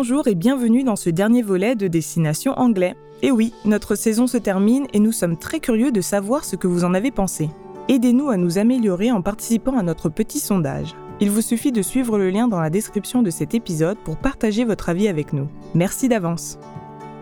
[0.00, 2.94] Bonjour et bienvenue dans ce dernier volet de Destination Anglais.
[3.22, 6.68] Et oui, notre saison se termine et nous sommes très curieux de savoir ce que
[6.68, 7.50] vous en avez pensé.
[7.88, 10.94] Aidez-nous à nous améliorer en participant à notre petit sondage.
[11.18, 14.64] Il vous suffit de suivre le lien dans la description de cet épisode pour partager
[14.64, 15.48] votre avis avec nous.
[15.74, 16.60] Merci d'avance.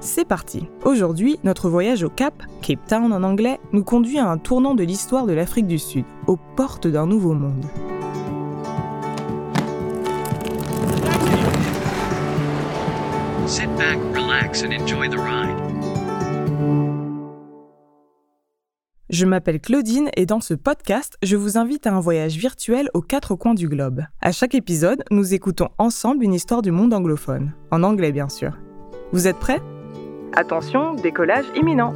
[0.00, 0.68] C'est parti.
[0.84, 4.84] Aujourd'hui, notre voyage au Cap, Cape Town en anglais, nous conduit à un tournant de
[4.84, 7.64] l'histoire de l'Afrique du Sud, aux portes d'un nouveau monde.
[13.46, 15.56] Sit back, relax, and enjoy the ride.
[19.08, 23.02] Je m'appelle Claudine et dans ce podcast, je vous invite à un voyage virtuel aux
[23.02, 24.02] quatre coins du globe.
[24.20, 28.58] À chaque épisode, nous écoutons ensemble une histoire du monde anglophone, en anglais bien sûr.
[29.12, 29.60] Vous êtes prêts?
[30.34, 31.94] Attention, décollage imminent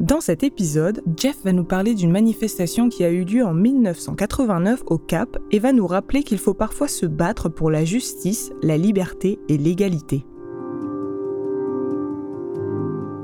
[0.00, 4.84] Dans cet épisode, Jeff va nous parler d'une manifestation qui a eu lieu en 1989
[4.86, 8.76] au Cap et va nous rappeler qu'il faut parfois se battre pour la justice, la
[8.76, 10.24] liberté et l'égalité.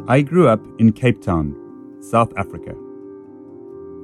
[0.08, 1.54] I grew up in Cape Town,
[2.00, 2.74] South Africa.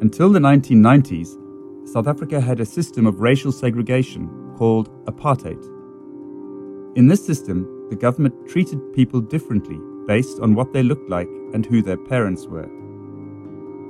[0.01, 1.37] Until the 1990s,
[1.85, 5.61] South Africa had a system of racial segregation called apartheid.
[6.95, 11.67] In this system, the government treated people differently based on what they looked like and
[11.67, 12.69] who their parents were.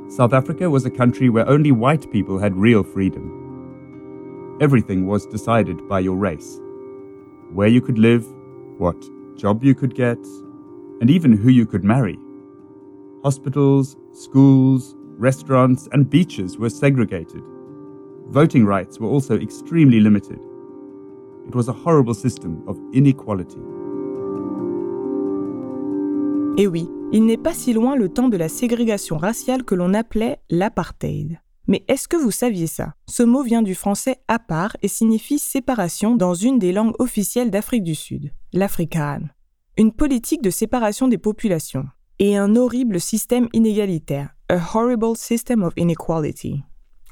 [0.08, 4.58] South Africa was a country where only white people had real freedom.
[4.60, 6.60] Everything was decided by your race
[7.52, 8.24] where you could live,
[8.78, 8.96] what
[9.36, 10.18] job you could get,
[11.00, 12.18] and even who you could marry.
[13.22, 17.42] Hospitals, schools, restaurants, and beaches were segregated.
[18.28, 20.40] Voting rights were also extremely limited.
[21.48, 23.60] It was a horrible system of inequality.
[26.56, 29.94] Et oui, il n'est pas si loin le temps de la ségrégation raciale que l'on
[29.94, 31.40] appelait l'apartheid.
[31.66, 32.94] Mais est-ce que vous saviez ça?
[33.08, 37.50] Ce mot vient du français à part et signifie séparation dans une des langues officielles
[37.50, 39.28] d'Afrique du Sud, l'afrikaan.
[39.78, 41.86] Une politique de séparation des populations
[42.18, 46.62] et un horrible système inégalitaire, a horrible system of inequality.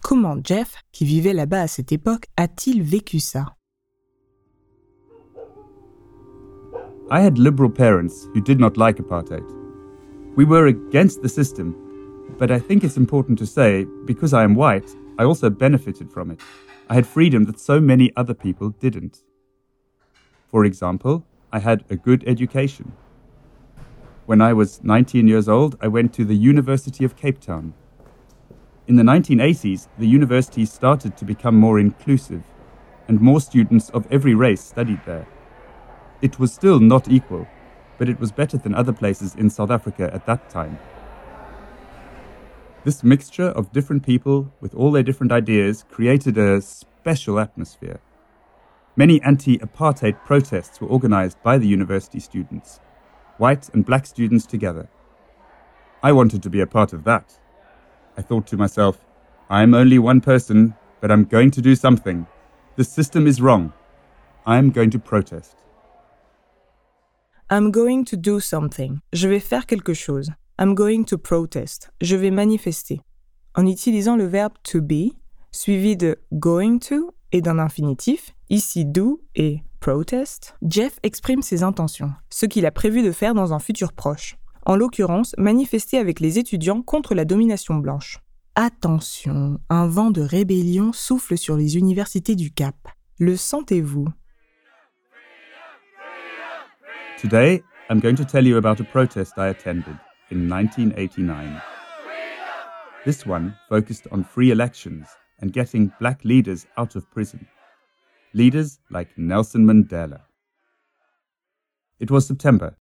[0.03, 3.47] Comment Jeff, qui vivait là-bas à cette époque, a-t-il vécu ça?
[7.11, 9.47] I had liberal parents who did not like apartheid.
[10.37, 11.75] We were against the system,
[12.39, 16.31] but I think it's important to say because I am white, I also benefited from
[16.31, 16.43] it.
[16.91, 19.23] I had freedom that so many other people didn't.
[20.51, 22.93] For example, I had a good education.
[24.27, 27.73] When I was 19 years old, I went to the University of Cape Town.
[28.87, 32.43] In the 1980s, the university started to become more inclusive,
[33.09, 35.27] and more students of every race studied there.
[36.21, 37.47] It was still not equal,
[37.97, 40.79] but it was better than other places in South Africa at that time.
[42.85, 48.01] This mixture of different people with all their different ideas created a special atmosphere.
[48.97, 52.81] Many anti apartheid protests were organized by the university students,
[53.37, 54.89] white and black students together.
[56.03, 57.39] I wanted to be a part of that.
[58.17, 59.05] I thought to myself,
[59.49, 62.27] I'm only one person, but I'm going to do something.
[62.75, 63.73] The system is wrong.
[64.47, 65.57] I'm going to protest.
[67.51, 68.99] I'm going to do something.
[69.15, 70.31] Je vais faire quelque chose.
[70.61, 71.91] I'm going to protest.
[72.03, 73.01] Je vais manifester.
[73.55, 75.15] En utilisant le verbe to be,
[75.51, 82.13] suivi de going to et d'un infinitif, ici do et protest, Jeff exprime ses intentions,
[82.29, 84.37] ce qu'il a prévu de faire dans un futur proche.
[84.67, 88.19] En l'occurrence, manifester avec les étudiants contre la domination blanche.
[88.57, 92.77] Attention, un vent de rébellion souffle sur les universités du Cap.
[93.19, 94.09] Le sentez-vous?
[97.19, 99.99] Today, I'm going to tell you about a protest I attended
[100.31, 101.61] in 1989.
[103.05, 105.09] This one focused on free elections
[105.41, 107.45] and getting black leaders out of prison.
[108.35, 110.21] Leaders like Nelson Mandela.
[111.99, 112.77] It was September.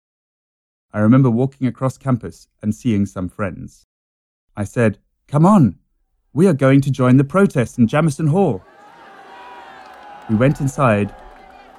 [0.92, 3.86] I remember walking across campus and seeing some friends.
[4.54, 4.98] I said,
[5.28, 5.78] Come on,
[6.34, 8.62] we are going to join the protest in Jameson Hall.
[10.28, 11.14] We went inside,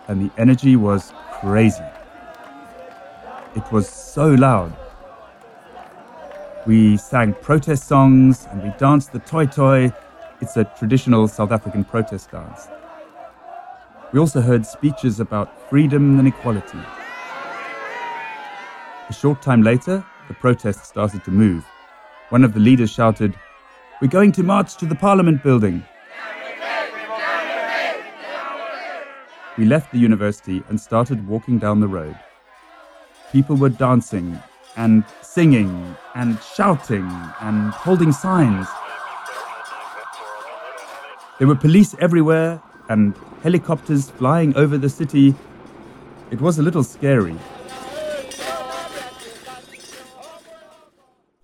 [0.08, 1.84] and the energy was crazy.
[3.56, 4.76] It was so loud.
[6.66, 9.94] We sang protest songs and we danced the toyi-toyi.
[10.42, 12.68] It's a traditional South African protest dance.
[14.12, 16.80] We also heard speeches about freedom and equality.
[19.10, 21.66] A short time later, the protest started to move.
[22.30, 23.34] One of the leaders shouted,
[24.02, 25.86] We're going to march to the Parliament building.
[29.58, 32.16] We left the university and started walking down the road.
[33.32, 34.38] People were dancing,
[34.78, 37.10] and singing and shouting
[37.42, 38.68] and holding signs.
[41.40, 43.14] There were police everywhere and
[43.44, 45.36] helicopters flying over the city.
[46.32, 47.36] It was a little scary.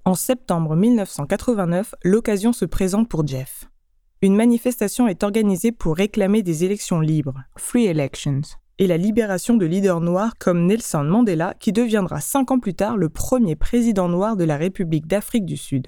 [0.05, 3.69] En septembre 1989, l'occasion se présente pour Jeff.
[4.21, 9.65] Une manifestation est organisée pour réclamer des élections libres, free elections, et la libération de
[9.65, 14.35] leaders noirs comme Nelson Mandela, qui deviendra cinq ans plus tard le premier président noir
[14.35, 15.87] de la République d'Afrique du Sud.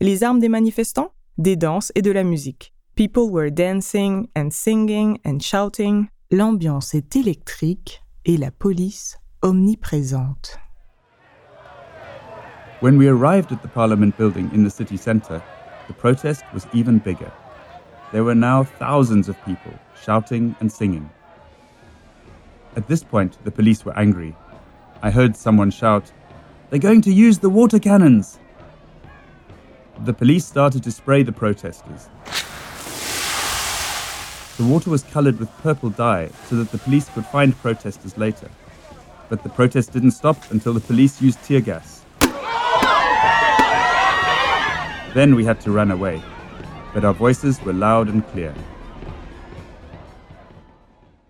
[0.00, 1.12] Les armes des manifestants?
[1.38, 2.72] Des danses et de la musique.
[2.96, 6.08] People were dancing and singing and shouting.
[6.30, 10.58] L'ambiance est électrique et la police omniprésente.
[12.80, 15.40] When we arrived at the Parliament building in the city centre,
[15.88, 17.30] the protest was even bigger.
[18.12, 19.72] There were now thousands of people
[20.04, 21.08] shouting and singing.
[22.76, 24.34] At this point, the police were angry.
[25.02, 26.12] I heard someone shout,
[26.70, 28.38] They're going to use the water cannons!
[30.04, 32.08] The police started to spray the protesters.
[34.58, 38.50] The water was coloured with purple dye so that the police could find protesters later.
[39.28, 42.04] But the protest didn't stop until the police used tear gas.
[45.14, 46.22] Then we had to run away,
[46.92, 48.54] but our voices were loud and clear.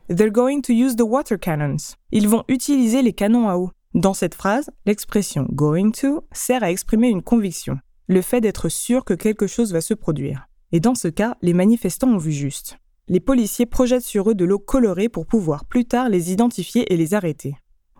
[0.08, 1.94] They're going to use the water cannons.
[2.12, 3.70] Ils vont utiliser les canons à eau.
[3.92, 9.04] Dans cette phrase, l'expression going to sert à exprimer une conviction, le fait d'être sûr
[9.04, 10.48] que quelque chose va se produire.
[10.72, 12.78] Et dans ce cas, les manifestants ont vu juste.
[13.08, 16.96] Les policiers projettent sur eux de l'eau colorée pour pouvoir plus tard les identifier et
[16.96, 17.56] les arrêter.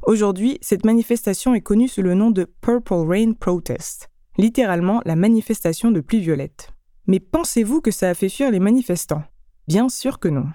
[0.06, 4.08] Aujourd'hui, cette manifestation est connue sous le nom de Purple Rain Protest,
[4.38, 6.70] littéralement la manifestation de pluie violette.
[7.06, 9.24] Mais pensez-vous que ça a fait fuir les manifestants?
[9.66, 10.46] Bien sûr que non.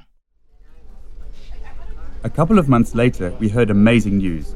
[2.26, 4.56] A couple of months later, we heard amazing news.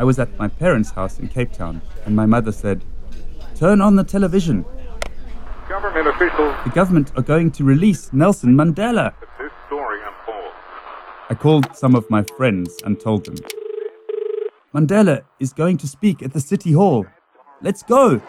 [0.00, 2.84] I was at my parents' house in Cape Town, and my mother said,
[3.54, 4.64] Turn on the television.
[5.68, 9.14] Government officials The government are going to release Nelson Mandela.
[9.38, 10.56] this story unfolds.
[11.30, 13.36] I called some of my friends and told them,
[14.74, 17.06] Mandela is going to speak at the City Hall.
[17.60, 18.20] Let's go!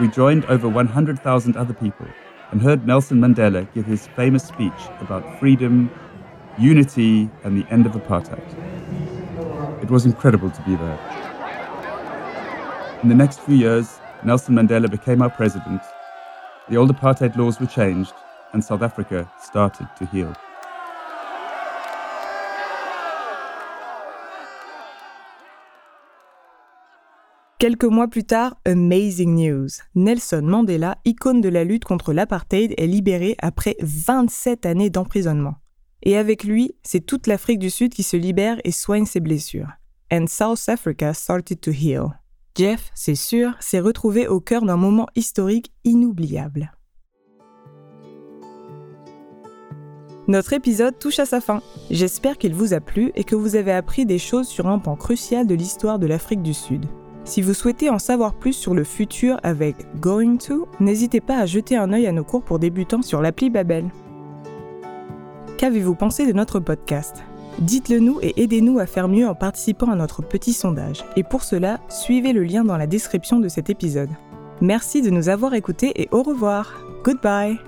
[0.00, 2.06] We joined over 100,000 other people
[2.52, 5.90] and heard Nelson Mandela give his famous speech about freedom,
[6.58, 8.42] unity, and the end of apartheid.
[9.82, 10.98] It was incredible to be there.
[13.02, 15.82] In the next few years, Nelson Mandela became our president,
[16.68, 18.12] the old apartheid laws were changed,
[18.52, 20.32] and South Africa started to heal.
[27.62, 29.68] Quelques mois plus tard, amazing news.
[29.94, 35.54] Nelson Mandela, icône de la lutte contre l'apartheid, est libéré après 27 années d'emprisonnement.
[36.02, 39.68] Et avec lui, c'est toute l'Afrique du Sud qui se libère et soigne ses blessures.
[40.12, 42.06] And South Africa started to heal.
[42.56, 46.72] Jeff, c'est sûr, s'est retrouvé au cœur d'un moment historique inoubliable.
[50.26, 51.62] Notre épisode touche à sa fin.
[51.92, 54.96] J'espère qu'il vous a plu et que vous avez appris des choses sur un pan
[54.96, 56.86] crucial de l'histoire de l'Afrique du Sud.
[57.24, 61.46] Si vous souhaitez en savoir plus sur le futur avec Going To, n'hésitez pas à
[61.46, 63.84] jeter un œil à nos cours pour débutants sur l'appli Babel.
[65.56, 67.22] Qu'avez-vous pensé de notre podcast?
[67.60, 71.04] Dites-le nous et aidez-nous à faire mieux en participant à notre petit sondage.
[71.16, 74.10] Et pour cela, suivez le lien dans la description de cet épisode.
[74.60, 76.84] Merci de nous avoir écoutés et au revoir.
[77.04, 77.58] Goodbye